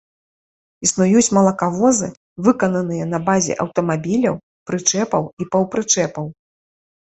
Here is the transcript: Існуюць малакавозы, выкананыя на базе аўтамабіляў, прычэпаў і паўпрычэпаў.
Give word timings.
Існуюць 0.87 1.33
малакавозы, 1.37 2.09
выкананыя 2.49 3.05
на 3.13 3.19
базе 3.29 3.53
аўтамабіляў, 3.67 4.35
прычэпаў 4.73 5.23
і 5.41 5.51
паўпрычэпаў. 5.53 6.25